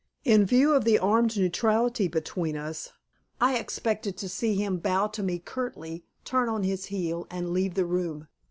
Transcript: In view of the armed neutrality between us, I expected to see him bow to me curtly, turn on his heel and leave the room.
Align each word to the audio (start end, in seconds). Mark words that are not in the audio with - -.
In 0.25 0.47
view 0.47 0.73
of 0.73 0.83
the 0.83 0.97
armed 0.97 1.37
neutrality 1.37 2.07
between 2.07 2.57
us, 2.57 2.91
I 3.39 3.59
expected 3.59 4.17
to 4.17 4.29
see 4.29 4.55
him 4.55 4.77
bow 4.79 5.05
to 5.09 5.21
me 5.21 5.37
curtly, 5.37 6.05
turn 6.25 6.49
on 6.49 6.63
his 6.63 6.85
heel 6.85 7.27
and 7.29 7.51
leave 7.51 7.75
the 7.75 7.85
room. 7.85 8.27